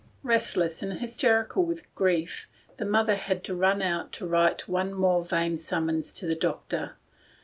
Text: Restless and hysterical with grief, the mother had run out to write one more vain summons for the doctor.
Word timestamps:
Restless 0.23 0.81
and 0.81 0.93
hysterical 0.93 1.63
with 1.63 1.93
grief, 1.93 2.47
the 2.77 2.85
mother 2.87 3.13
had 3.13 3.47
run 3.47 3.83
out 3.83 4.11
to 4.13 4.25
write 4.25 4.67
one 4.67 4.95
more 4.95 5.23
vain 5.23 5.59
summons 5.59 6.19
for 6.19 6.25
the 6.25 6.33
doctor. 6.33 6.95